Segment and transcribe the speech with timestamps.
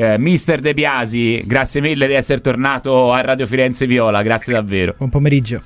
[0.00, 4.94] Eh, Mister De Biasi, grazie mille di essere tornato a Radio Firenze Viola, grazie davvero.
[4.96, 5.60] Buon pomeriggio.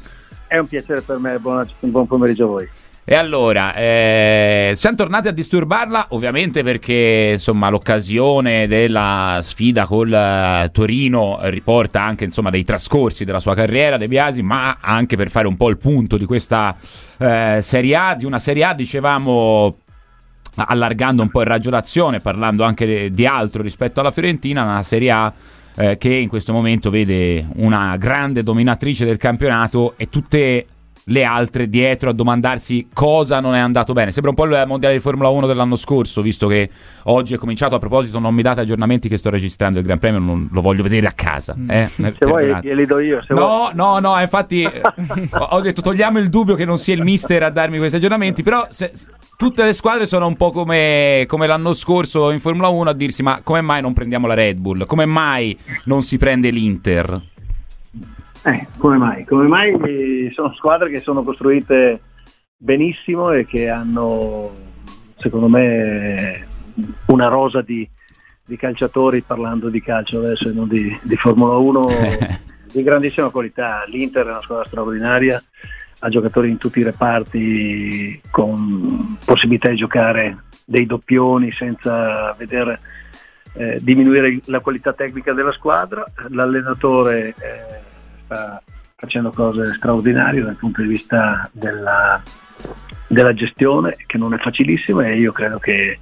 [0.46, 2.68] È un piacere per me, buon, buon pomeriggio a voi.
[3.04, 10.70] E allora, eh, siamo tornati a disturbarla, ovviamente perché insomma, l'occasione della sfida col uh,
[10.70, 15.46] Torino riporta anche insomma, dei trascorsi della sua carriera, De Biasi, ma anche per fare
[15.46, 16.74] un po' il punto di questa
[17.18, 19.76] eh, Serie A, di una Serie A, dicevamo
[20.56, 25.10] allargando un po' il raggio d'azione, parlando anche di altro rispetto alla Fiorentina, una Serie
[25.10, 25.32] A
[25.74, 30.66] eh, che in questo momento vede una grande dominatrice del campionato e tutte
[31.06, 34.12] le altre dietro a domandarsi cosa non è andato bene.
[34.12, 36.70] Sembra un po' il mondiale di Formula 1 dell'anno scorso, visto che
[37.04, 37.74] oggi è cominciato.
[37.74, 40.82] A proposito, non mi date aggiornamenti che sto registrando il Gran Premio, non lo voglio
[40.82, 41.54] vedere a casa.
[41.56, 41.70] Mm.
[41.70, 41.90] Eh?
[41.96, 43.20] Se vuoi, glieli do io.
[43.28, 43.70] no, vuoi.
[43.74, 44.68] no, no, infatti
[45.30, 48.66] ho detto togliamo il dubbio che non sia il mister a darmi questi aggiornamenti, però
[48.70, 48.92] se,
[49.36, 53.22] tutte le squadre sono un po' come, come, l'anno scorso in Formula 1 a dirsi
[53.22, 54.86] ma come mai non prendiamo la Red Bull?
[54.86, 57.30] Come mai non si prende l'Inter?
[58.44, 59.24] Eh, come mai?
[59.24, 62.00] Come mai sono squadre che sono costruite
[62.56, 64.50] benissimo e che hanno,
[65.16, 66.46] secondo me,
[67.06, 67.88] una rosa di,
[68.44, 71.86] di calciatori, parlando di calcio adesso e non di, di Formula 1,
[72.72, 73.84] di grandissima qualità.
[73.86, 75.42] L'Inter è una squadra straordinaria,
[76.00, 82.80] ha giocatori in tutti i reparti con possibilità di giocare dei doppioni senza vedere
[83.54, 86.04] eh, diminuire la qualità tecnica della squadra.
[86.28, 87.90] L'allenatore eh,
[88.32, 88.62] sta
[88.96, 92.22] facendo cose straordinarie dal punto di vista della,
[93.06, 95.98] della gestione, che non è facilissima e io credo che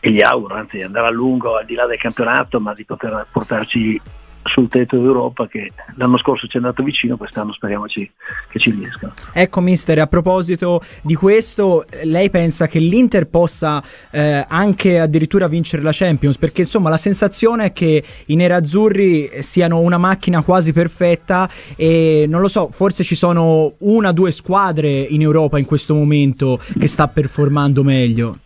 [0.00, 3.26] e gli auguro anzi andare a lungo al di là del campionato, ma di poter
[3.32, 3.98] portarci
[4.44, 9.12] sul tetto d'Europa che l'anno scorso ci è andato vicino, quest'anno speriamo che ci riesca.
[9.32, 15.82] Ecco mister, a proposito di questo, lei pensa che l'Inter possa eh, anche addirittura vincere
[15.82, 16.38] la Champions?
[16.38, 22.40] Perché insomma la sensazione è che i nerazzurri siano una macchina quasi perfetta e non
[22.40, 26.86] lo so, forse ci sono una o due squadre in Europa in questo momento che
[26.86, 28.38] sta performando meglio.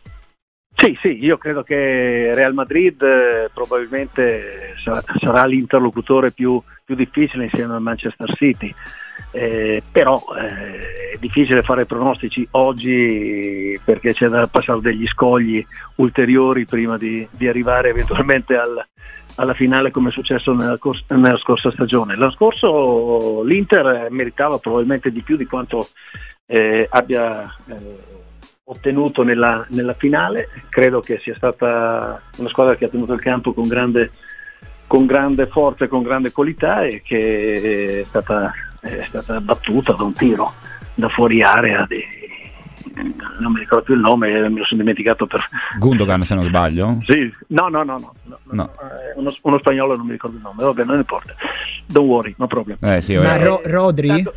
[0.80, 7.46] Sì, sì, io credo che Real Madrid eh, probabilmente sarà, sarà l'interlocutore più, più, difficile
[7.46, 8.72] insieme al Manchester City,
[9.32, 15.66] eh, però eh, è difficile fare pronostici oggi perché c'è da passare degli scogli
[15.96, 18.80] ulteriori prima di, di arrivare eventualmente al,
[19.34, 22.14] alla finale come è successo nella, cors- nella, scorsa stagione.
[22.14, 25.88] L'anno scorso l'Inter meritava probabilmente di più di quanto
[26.46, 28.16] eh, abbia eh,
[28.68, 30.48] ottenuto nella, nella, finale.
[30.68, 34.12] Credo che sia stata una squadra che ha tenuto il campo con grande,
[34.86, 40.04] con grande forza e con grande qualità e che è stata, è stata battuta da
[40.04, 40.52] un tiro
[40.94, 42.02] da fuori area di,
[43.40, 45.40] non mi ricordo più il nome, me lo sono dimenticato per...
[45.78, 46.98] Gundogan se non sbaglio?
[47.04, 48.64] Sì, no, no, no, no, no, no.
[48.64, 51.34] Eh, uno, uno, spagnolo non mi ricordo il nome, vabbè, non importa.
[51.86, 52.78] Don't worry, no problem.
[52.80, 54.08] Eh, sì, Ma Ro- Rodri?
[54.08, 54.34] Tanto,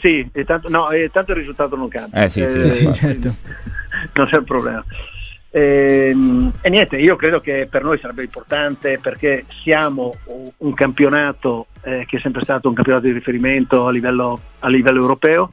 [0.00, 2.24] sì, e tanto, no, e tanto il risultato non cambia.
[2.24, 3.34] Eh, sì, eh, sì, sì, certo.
[4.14, 4.84] non c'è il problema.
[5.50, 10.14] E, ehm, e, niente, io credo che per noi sarebbe importante perché siamo
[10.56, 15.00] un campionato eh, che è sempre stato un campionato di riferimento a livello, a livello
[15.00, 15.52] europeo,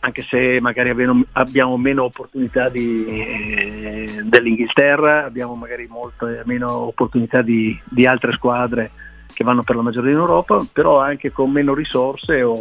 [0.00, 7.42] anche se magari abbiamo, abbiamo meno opportunità di, eh, dell'Inghilterra, abbiamo magari molte meno opportunità
[7.42, 8.90] di, di altre squadre
[9.38, 12.56] che vanno per la maggiore in Europa, però anche con meno risorse o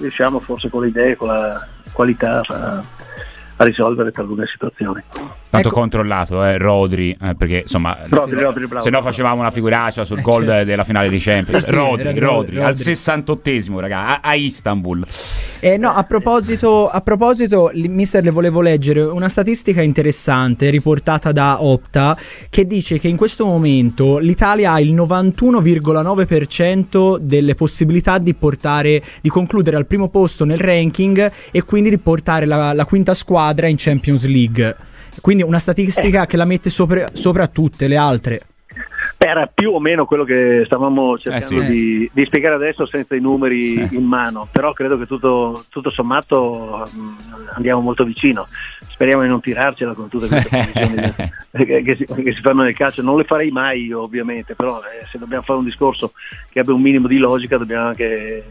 [0.00, 2.82] riusciamo forse con le idee, con la qualità a,
[3.56, 5.02] a risolvere talune situazioni.
[5.50, 5.80] Tanto ecco.
[5.80, 10.04] controllato, eh, Rodri, eh, perché insomma, Rodri, se, Rodri, bravo, se no facevamo una figuraccia
[10.04, 10.64] sul eh, gol certo.
[10.64, 11.64] della finale di Champions.
[11.64, 15.06] Sì, Rodri, sì, Rodri, Rodri, al 68esimo, raga, a, a Istanbul.
[15.60, 21.64] Eh, no, a proposito, a proposito, mister, le volevo leggere una statistica interessante riportata da
[21.64, 22.16] Opta
[22.50, 29.30] che dice che in questo momento l'Italia ha il 91,9% delle possibilità di portare, di
[29.30, 33.76] concludere al primo posto nel ranking e quindi di portare la, la quinta squadra in
[33.78, 34.76] Champions League.
[35.20, 36.26] Quindi una statistica eh.
[36.26, 38.40] che la mette sopra, sopra tutte le altre.
[39.16, 41.72] Era più o meno quello che stavamo cercando eh sì.
[41.72, 43.88] di, di, spiegare adesso senza i numeri eh.
[43.92, 48.46] in mano, però credo che tutto, tutto sommato mh, andiamo molto vicino.
[48.88, 51.14] Speriamo di non tirarcela con tutte queste posizioni
[51.52, 53.02] che, che, si, che, si, fanno nel calcio.
[53.02, 56.12] Non le farei mai io ovviamente, però eh, se dobbiamo fare un discorso
[56.50, 58.44] che abbia un minimo di logica dobbiamo anche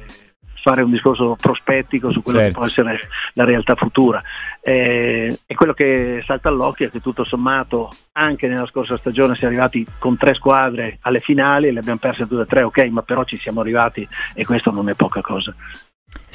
[0.62, 2.54] fare un discorso prospettico su quello certo.
[2.54, 3.00] che può essere
[3.34, 4.22] la realtà futura.
[4.62, 9.44] Eh, e quello che salta all'occhio è che tutto sommato anche nella scorsa stagione si
[9.44, 12.86] è arrivati con tre squadre alle finali e le abbiamo perse tutte e tre, ok,
[12.90, 15.54] ma però ci siamo arrivati e questo non è poca cosa.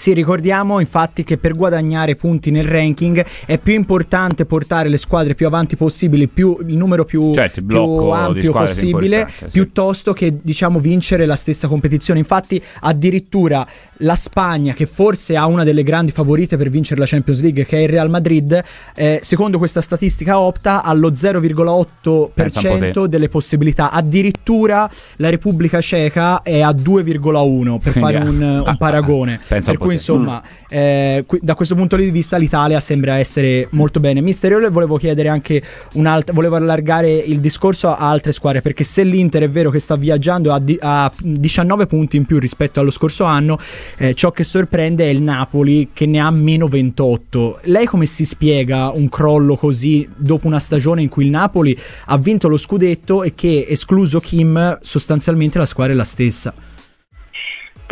[0.02, 5.36] Sì, ricordiamo infatti che per guadagnare punti nel ranking è più importante portare le squadre
[5.36, 9.46] più avanti possibili, più, il numero più, Certo, il più ampio possibile, sì.
[9.52, 12.18] piuttosto che diciamo vincere la stessa competizione.
[12.18, 13.64] Infatti, addirittura
[13.98, 17.76] la Spagna, che forse ha una delle grandi favorite per vincere la Champions League, che
[17.76, 18.60] è il Real Madrid,
[18.96, 23.92] eh, secondo questa statistica opta allo Pensa un po' 0,8% delle possibilità.
[23.92, 29.38] Addirittura la Repubblica Ceca è a 2,1 per Quindi, fare un, ah, un paragone.
[29.46, 33.68] pensa un per cui insomma, eh, qui- da questo punto di vista l'Italia sembra essere
[33.70, 34.20] molto bene.
[34.20, 35.62] Mister, io le volevo chiedere anche
[35.94, 39.96] un'altra, volevo allargare il discorso a altre squadre, perché se l'Inter è vero che sta
[39.96, 43.58] viaggiando a, di- a 19 punti in più rispetto allo scorso anno,
[43.96, 47.60] eh, ciò che sorprende è il Napoli che ne ha meno 28.
[47.64, 52.18] Lei come si spiega un crollo così dopo una stagione in cui il Napoli ha
[52.18, 56.52] vinto lo scudetto e che, escluso Kim, sostanzialmente la squadra è la stessa?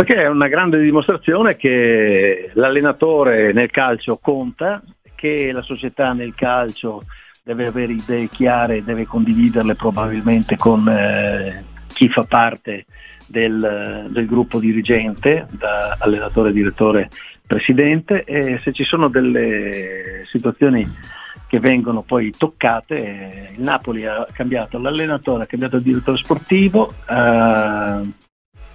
[0.01, 4.83] Perché è una grande dimostrazione che l'allenatore nel calcio conta,
[5.15, 7.03] che la società nel calcio
[7.45, 12.87] deve avere idee chiare, deve condividerle probabilmente con eh, chi fa parte
[13.27, 17.11] del, del gruppo dirigente, da allenatore, direttore,
[17.47, 18.25] presidente.
[18.25, 20.91] E se ci sono delle situazioni
[21.47, 28.29] che vengono poi toccate, il Napoli ha cambiato l'allenatore, ha cambiato il direttore sportivo, eh,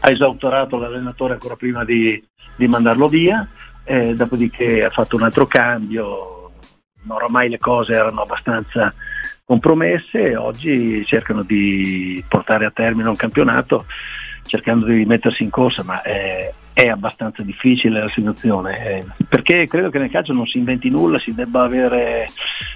[0.05, 2.21] ha esautorato l'allenatore ancora prima di,
[2.55, 3.47] di mandarlo via,
[3.83, 6.51] eh, dopodiché ha fatto un altro cambio,
[7.07, 8.93] oramai le cose erano abbastanza
[9.43, 13.85] compromesse e oggi cercano di portare a termine un campionato
[14.43, 19.89] cercando di mettersi in corsa, ma è, è abbastanza difficile la situazione, eh, perché credo
[19.89, 22.27] che nel calcio non si inventi nulla, si debba avere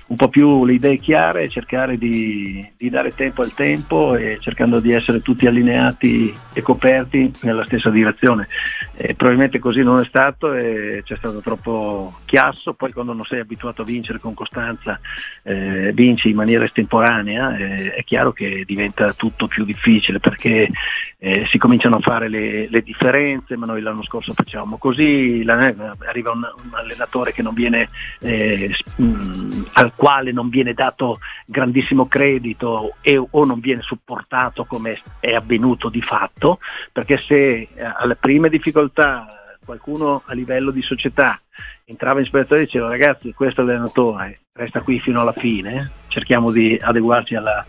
[0.07, 4.80] un po' più le idee chiare, cercare di, di dare tempo al tempo e cercando
[4.80, 8.48] di essere tutti allineati e coperti nella stessa direzione.
[8.96, 13.42] Eh, probabilmente così non è stato e c'è stato troppo chiasso, poi quando non sei
[13.42, 14.98] abituato a vincere con costanza,
[15.44, 20.69] eh, vinci in maniera estemporanea, eh, è chiaro che diventa tutto più difficile perché
[21.18, 26.31] eh, si cominciano a fare le, le differenze, ma noi l'anno scorso facevamo così, arriva
[26.31, 27.89] un, un allenatore viene,
[28.21, 35.00] eh, mh, al quale non viene dato grandissimo credito e, o non viene supportato come
[35.19, 36.59] è avvenuto di fatto,
[36.91, 39.27] perché se eh, alle prime difficoltà
[39.65, 41.39] qualcuno a livello di società
[41.86, 46.51] entrava in spettacolo e diceva ragazzi questo è l'allenatore, resta qui fino alla fine, cerchiamo
[46.51, 47.65] di adeguarci alla,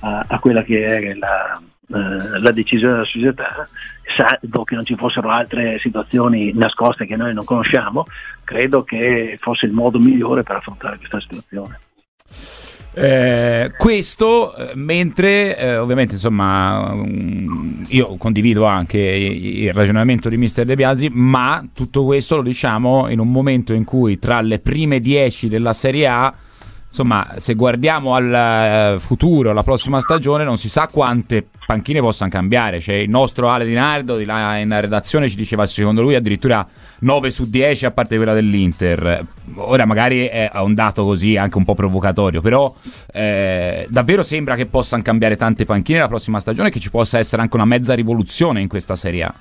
[0.00, 1.60] a, a quella che è la,
[1.92, 3.68] eh, la decisione della società,
[4.16, 8.06] salvo che non ci fossero altre situazioni nascoste che noi non conosciamo,
[8.44, 11.80] credo che fosse il modo migliore per affrontare questa situazione.
[12.92, 20.66] Eh, questo eh, mentre eh, ovviamente insomma mm, io condivido anche il ragionamento di Mister
[20.66, 24.98] De Biasi ma tutto questo lo diciamo in un momento in cui tra le prime
[24.98, 26.34] 10 della Serie A
[26.90, 28.34] insomma se guardiamo al
[28.96, 32.78] eh, futuro alla prossima stagione non si sa quante panchine possano cambiare.
[32.78, 36.66] C'è il nostro Ale Di Nardo di là in redazione ci diceva secondo lui addirittura
[37.00, 39.24] 9 su 10 a parte quella dell'Inter.
[39.54, 42.74] Ora magari è un dato così anche un po' provocatorio però
[43.12, 47.18] eh, davvero sembra che possano cambiare tante panchine la prossima stagione e che ci possa
[47.18, 49.34] essere anche una mezza rivoluzione in questa Serie A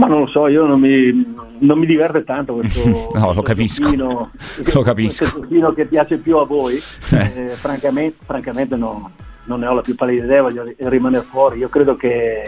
[0.00, 3.42] Ma non lo so, io non mi, non mi diverte tanto questo, No, lo questo
[3.42, 3.82] capisco.
[3.84, 4.30] giochino-
[4.74, 5.24] Lo capisco.
[5.24, 6.80] giochino che piace più a voi.
[7.12, 9.10] Eh, francamente francamente no-
[9.44, 11.58] non ne ho la più pallida idea, voglio ri- rimanere fuori.
[11.58, 12.42] Io credo che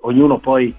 [0.00, 0.74] ognuno poi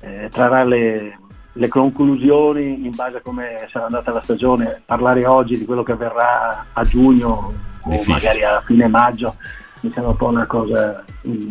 [0.00, 1.18] eh, trarrà le,
[1.52, 4.82] le conclusioni in base a come sarà andata la stagione.
[4.84, 7.52] Parlare oggi di quello che avverrà a giugno
[7.82, 8.12] o Difficile.
[8.14, 9.34] magari a fine maggio
[9.80, 11.48] mi sembra un po' una cosa mm,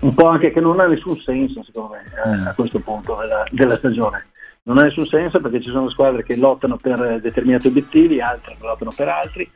[0.00, 3.44] un po' anche che non ha nessun senso secondo me eh, a questo punto della,
[3.50, 4.26] della stagione.
[4.64, 8.66] Non ha nessun senso perché ci sono squadre che lottano per determinati obiettivi, altre che
[8.66, 9.50] lottano per altri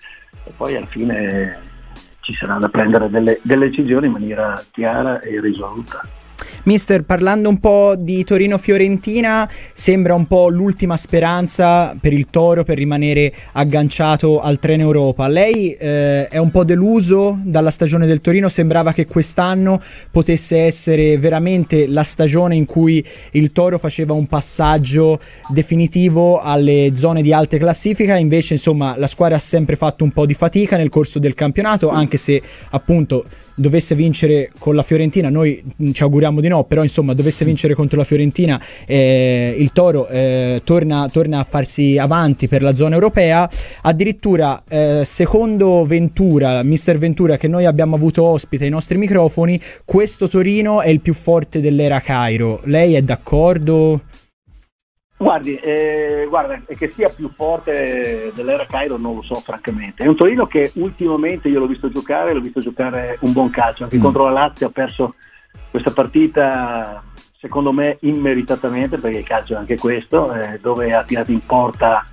[0.45, 1.61] e poi alla fine
[2.21, 6.01] ci sarà da prendere delle, delle decisioni in maniera chiara e risoluta.
[6.65, 12.77] Mister, parlando un po' di Torino-Fiorentina, sembra un po' l'ultima speranza per il Toro per
[12.77, 15.27] rimanere agganciato al treno Europa.
[15.29, 18.49] Lei eh, è un po' deluso dalla stagione del Torino?
[18.49, 19.81] Sembrava che quest'anno
[20.11, 27.23] potesse essere veramente la stagione in cui il Toro faceva un passaggio definitivo alle zone
[27.23, 30.91] di alta classifica, invece insomma la squadra ha sempre fatto un po' di fatica nel
[30.91, 32.41] corso del campionato, anche se
[32.71, 37.45] appunto dovesse vincere con la Fiorentina, noi mh, ci auguriamo di no, però insomma dovesse
[37.45, 42.75] vincere contro la Fiorentina, eh, il Toro eh, torna, torna a farsi avanti per la
[42.75, 43.49] zona europea.
[43.83, 50.29] Addirittura, eh, secondo Ventura, mister Ventura, che noi abbiamo avuto ospite ai nostri microfoni, questo
[50.29, 52.61] Torino è il più forte dell'era Cairo.
[52.65, 54.03] Lei è d'accordo?
[55.23, 60.03] Guardi, eh, guarda, che sia più forte dell'era Cairo non lo so francamente.
[60.03, 63.85] È un Torino che ultimamente io l'ho visto giocare, l'ho visto giocare un buon calcio,
[63.85, 64.03] anche mm.
[64.03, 65.15] contro la Lazio ha perso
[65.71, 67.01] questa partita
[67.39, 72.05] secondo me immeritatamente, perché il calcio è anche questo, eh, dove ha tirato in porta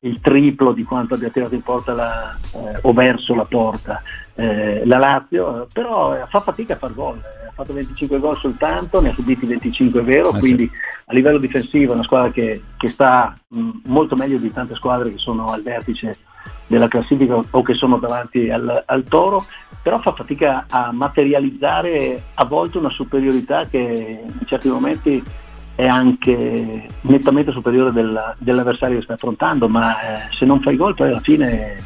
[0.00, 4.02] il triplo di quanto abbia tirato in porta la, eh, o verso la porta
[4.36, 8.36] eh, la Lazio, però eh, fa fatica a far gol, eh, ha fatto 25 gol
[8.36, 10.76] soltanto, ne ha subiti 25 è vero, ah, quindi sì.
[11.06, 15.10] a livello difensivo è una squadra che, che sta mh, molto meglio di tante squadre
[15.10, 16.14] che sono al vertice
[16.66, 19.44] della classifica o che sono davanti al, al Toro,
[19.82, 25.22] però fa fatica a materializzare a volte una superiorità che in certi momenti
[25.76, 30.94] è anche nettamente superiore del, dell'avversario che sta affrontando, ma eh, se non fai gol
[30.94, 31.76] poi alla fine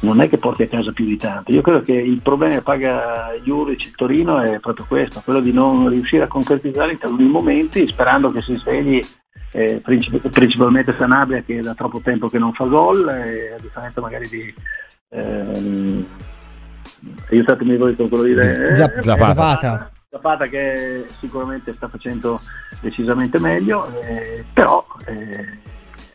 [0.00, 1.52] non è che porti a casa più di tanto.
[1.52, 5.52] Io credo che il problema che paga Juric il Torino è proprio questo, quello di
[5.52, 9.00] non riuscire a concretizzare in taluni momenti sperando che si svegli
[9.52, 14.00] eh, princip- principalmente Sanabria che da troppo tempo che non fa gol, eh, a differenza
[14.00, 14.54] magari di...
[15.10, 16.06] Ehm,
[17.30, 18.32] aiutatemi voi con quello di...
[18.32, 19.02] Eh, Zapata.
[19.02, 19.92] Zapata
[20.50, 22.40] che sicuramente sta facendo
[22.80, 25.58] decisamente meglio, eh, però eh,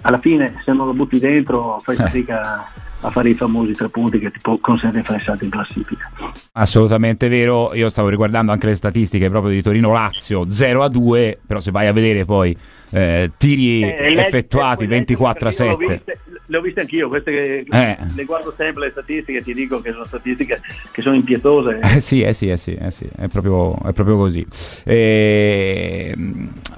[0.01, 1.99] alla fine se non lo butti dentro fai eh.
[1.99, 6.11] fatica a fare i famosi tre punti che ti consentono di fare salto in classifica.
[6.53, 11.59] Assolutamente vero, io stavo riguardando anche le statistiche proprio di Torino-Lazio 0 a 2, però
[11.59, 12.55] se vai a vedere poi
[12.89, 16.01] eh, tiri eh, effettuati 24 a 7
[16.47, 17.97] le ho viste anch'io, queste che eh.
[18.15, 20.61] le guardo sempre le statistiche, ti dico che sono statistiche
[20.91, 21.79] che sono impietose.
[21.81, 24.45] Eh sì, eh sì, eh sì, eh sì è, proprio, è, proprio, così.
[24.83, 26.13] Eh,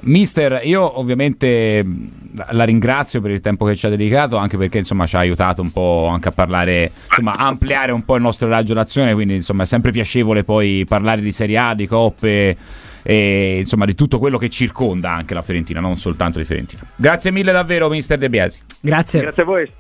[0.02, 1.86] mister, io ovviamente
[2.52, 5.62] la ringrazio per il tempo che ci ha dedicato, anche perché insomma ci ha aiutato
[5.62, 9.36] un po' anche a parlare, insomma, a ampliare un po' il nostro raggio d'azione, quindi
[9.36, 12.58] insomma è sempre piacevole poi parlare di Serie A, di coppe
[13.03, 16.82] e insomma di tutto quello che circonda anche la Fiorentina, non soltanto di Fiorentina.
[16.96, 18.60] Grazie mille davvero, mister De Biasi.
[18.79, 19.22] Grazie.
[19.22, 19.72] Grazie a voi.